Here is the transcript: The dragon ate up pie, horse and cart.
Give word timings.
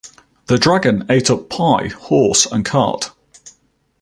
The 0.47 0.57
dragon 0.57 1.05
ate 1.11 1.29
up 1.29 1.47
pie, 1.47 1.89
horse 1.89 2.47
and 2.47 2.65
cart. 2.65 3.11